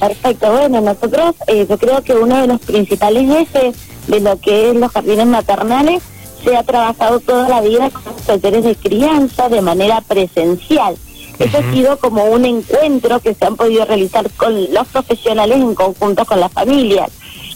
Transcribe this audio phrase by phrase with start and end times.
[0.00, 3.76] Perfecto, bueno, nosotros eh, yo creo que uno de los principales ejes
[4.06, 6.02] de lo que es los jardines maternales
[6.42, 10.96] se ha trabajado toda la vida con los talleres de crianza de manera presencial.
[11.38, 15.74] Eso ha sido como un encuentro que se han podido realizar con los profesionales en
[15.74, 17.10] conjunto con las familias,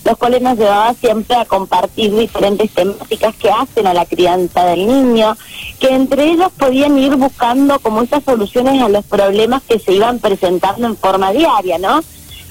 [0.05, 4.87] los cuales nos llevaba siempre a compartir diferentes temáticas que hacen a la crianza del
[4.87, 5.35] niño,
[5.81, 10.19] que entre ellos podían ir buscando como esas soluciones a los problemas que se iban
[10.19, 12.03] presentando en forma diaria, ¿no?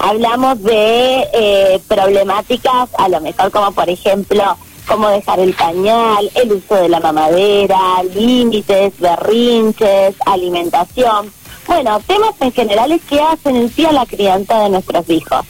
[0.06, 4.54] Hablamos de eh, problemáticas, a lo mejor como por ejemplo,
[4.86, 11.32] cómo dejar el pañal, el uso de la mamadera, límites, berrinches, alimentación.
[11.66, 15.46] Bueno, temas en generales que hacen en sí a la crianza de nuestros hijos.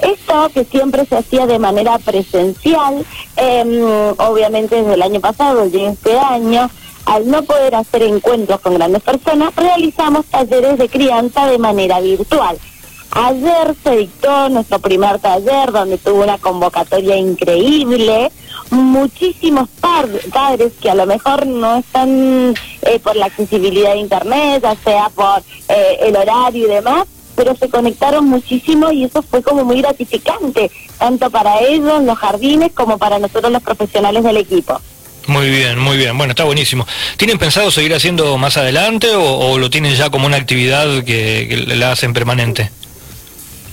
[0.00, 3.04] Esto que siempre se hacía de manera presencial,
[3.36, 3.84] em,
[4.16, 6.70] obviamente desde el año pasado y este año,
[7.04, 12.56] al no poder hacer encuentros con grandes personas, realizamos talleres de crianza de manera virtual.
[13.14, 18.32] Ayer se dictó nuestro primer taller donde tuvo una convocatoria increíble,
[18.70, 19.68] muchísimos
[20.32, 25.10] padres que a lo mejor no están eh, por la accesibilidad de internet, ya sea
[25.10, 29.82] por eh, el horario y demás, pero se conectaron muchísimo y eso fue como muy
[29.82, 34.80] gratificante, tanto para ellos, los jardines, como para nosotros los profesionales del equipo.
[35.26, 36.16] Muy bien, muy bien.
[36.16, 36.86] Bueno, está buenísimo.
[37.18, 41.92] ¿Tienen pensado seguir haciendo más adelante o, lo tienen ya como una actividad que la
[41.92, 42.70] hacen permanente?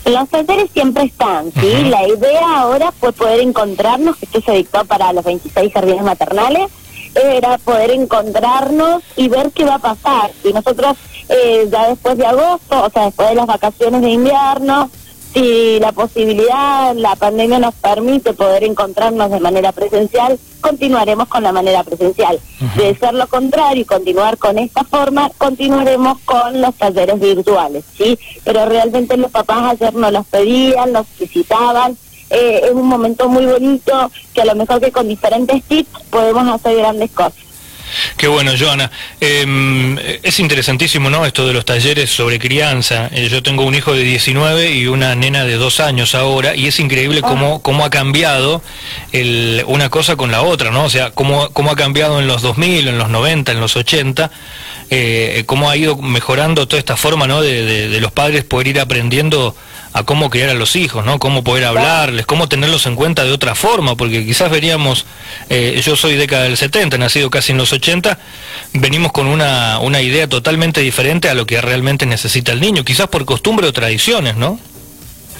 [0.09, 1.83] Los talleres siempre están, ¿sí?
[1.83, 6.71] La idea ahora fue poder encontrarnos, que esto se dictó para los 26 jardines maternales,
[7.13, 10.31] era poder encontrarnos y ver qué va a pasar.
[10.43, 10.97] Y nosotros
[11.29, 14.89] eh, ya después de agosto, o sea, después de las vacaciones de invierno,
[15.33, 21.51] si la posibilidad, la pandemia nos permite poder encontrarnos de manera presencial, continuaremos con la
[21.51, 22.39] manera presencial.
[22.75, 28.17] De ser lo contrario y continuar con esta forma, continuaremos con los talleres virtuales, ¿sí?
[28.43, 31.97] Pero realmente los papás ayer nos los pedían, nos visitaban,
[32.29, 36.47] eh, es un momento muy bonito que a lo mejor que con diferentes tips podemos
[36.47, 37.48] hacer grandes cosas.
[38.17, 38.91] Qué bueno, Joana.
[39.19, 41.25] Em, es interesantísimo, ¿no?
[41.25, 43.09] Esto de los talleres sobre crianza.
[43.11, 46.67] Eh, yo tengo un hijo de 19 y una nena de dos años ahora, y
[46.67, 47.59] es increíble cómo, ah.
[47.61, 48.61] cómo ha cambiado
[49.11, 50.85] el, una cosa con la otra, ¿no?
[50.85, 54.31] O sea, cómo, cómo ha cambiado en los 2000, en los 90, en los 80,
[54.89, 57.41] eh, cómo ha ido mejorando toda esta forma, ¿no?
[57.41, 59.55] De, de los padres poder ir aprendiendo
[59.93, 61.19] a cómo criar a los hijos, ¿no?
[61.19, 65.05] Cómo poder hablarles, cómo tenerlos en cuenta de otra forma, porque quizás veníamos,
[65.49, 68.19] eh, yo soy década del 70, nacido casi en los 80,
[68.73, 73.07] venimos con una, una idea totalmente diferente a lo que realmente necesita el niño, quizás
[73.07, 74.59] por costumbre o tradiciones, ¿no?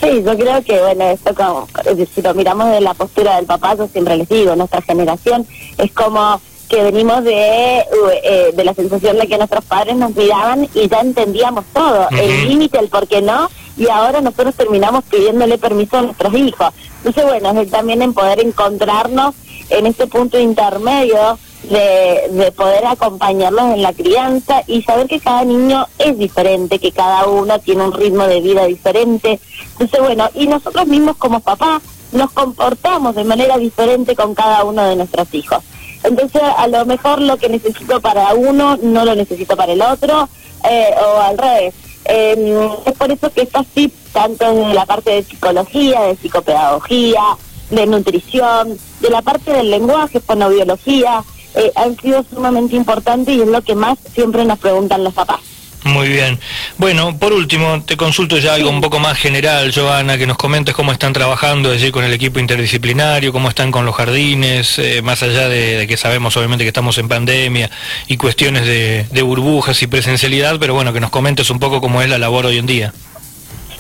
[0.02, 1.68] Sí, yo creo que, bueno, esto como,
[2.16, 5.46] si lo miramos de la postura del papá, yo siempre les digo, nuestra generación
[5.78, 10.70] es como que venimos de, eh, de la sensación de que nuestros padres nos miraban
[10.74, 15.58] y ya entendíamos todo, el límite, el por qué no, y ahora nosotros terminamos pidiéndole
[15.58, 16.72] permiso a nuestros hijos.
[16.98, 19.34] Entonces, bueno, es también en poder encontrarnos
[19.70, 25.44] en este punto intermedio de, de poder acompañarlos en la crianza y saber que cada
[25.44, 29.40] niño es diferente, que cada uno tiene un ritmo de vida diferente.
[29.72, 31.82] Entonces, bueno, y nosotros mismos como papás
[32.12, 35.64] nos comportamos de manera diferente con cada uno de nuestros hijos.
[36.04, 40.30] Entonces, a lo mejor lo que necesito para uno no lo necesito para el otro,
[40.70, 41.74] eh, o al revés.
[42.06, 47.22] Eh, es por eso que estos tips, tanto en la parte de psicología, de psicopedagogía,
[47.70, 51.24] de nutrición, de la parte del lenguaje, fonobiología,
[51.56, 55.40] eh, han sido sumamente importantes y es lo que más siempre nos preguntan los papás.
[55.90, 56.40] Muy bien.
[56.78, 60.76] Bueno, por último, te consulto ya algo un poco más general, Joana, que nos comentes
[60.76, 65.24] cómo están trabajando allí con el equipo interdisciplinario, cómo están con los jardines, eh, más
[65.24, 67.72] allá de, que sabemos obviamente que estamos en pandemia
[68.08, 72.10] y cuestiones de, burbujas y presencialidad, pero bueno, que nos comentes un poco cómo es
[72.10, 72.94] la labor hoy en día.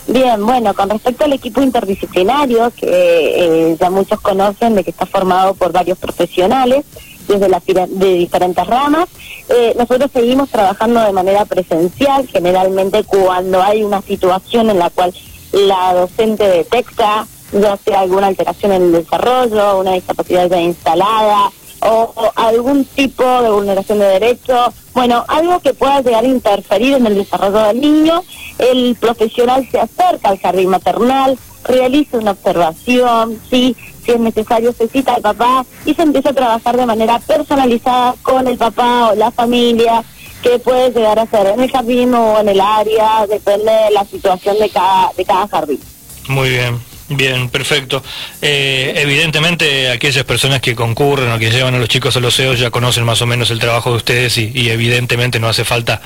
[0.07, 5.05] Bien, bueno, con respecto al equipo interdisciplinario, que eh, ya muchos conocen de que está
[5.05, 6.83] formado por varios profesionales,
[7.29, 9.07] desde las de diferentes ramas.
[9.47, 15.13] Eh, nosotros seguimos trabajando de manera presencial, generalmente cuando hay una situación en la cual
[15.53, 21.51] la docente detecta ya sea alguna alteración en el desarrollo, una discapacidad ya instalada
[21.81, 27.07] o, algún tipo de vulneración de derechos, bueno, algo que pueda llegar a interferir en
[27.07, 28.23] el desarrollo del niño,
[28.57, 31.37] el profesional se acerca al jardín maternal,
[31.69, 36.33] realiza una observación, sí, si es necesario se cita al papá y se empieza a
[36.33, 40.03] trabajar de manera personalizada con el papá o la familia
[40.41, 44.05] que puede llegar a ser en el jardín o en el área, depende de la
[44.05, 45.79] situación de cada, de cada jardín.
[46.27, 46.88] Muy bien.
[47.11, 48.03] Bien, perfecto.
[48.39, 52.59] Eh, evidentemente aquellas personas que concurren o que llevan a los chicos a los CEOs
[52.59, 56.01] ya conocen más o menos el trabajo de ustedes y, evidentemente no hace falta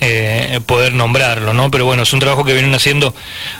[0.00, 1.70] eh, poder nombrarlo, ¿no?
[1.70, 3.14] Pero bueno, es un trabajo que vienen haciendo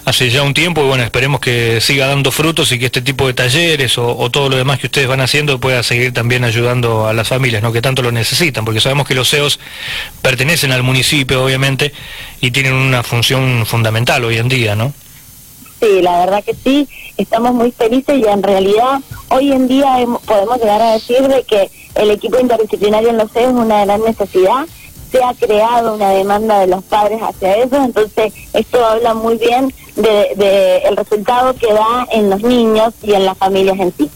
[0.07, 3.29] hace ya un tiempo y bueno, esperemos que siga dando frutos y que este tipo
[3.29, 7.13] de talleres o, todo lo demás que ustedes van haciendo pueda seguir también ayudando a
[7.13, 7.73] las familias, ¿no?
[7.73, 9.61] Que tanto lo necesitan, porque sabemos que los CEOs
[10.21, 11.93] pertenecen al municipio, obviamente,
[12.41, 14.93] y tienen una función fundamental hoy en día, ¿no?
[15.81, 20.59] Sí, la verdad que sí, estamos muy felices y en realidad hoy en día podemos
[20.59, 24.67] llegar a decir de que el equipo interdisciplinario en los CEOs es una gran necesidad,
[25.11, 29.73] se ha creado una demanda de los padres hacia eso, entonces esto habla muy bien
[29.97, 34.11] del de, resultado que da en los niños y en las familias en sí.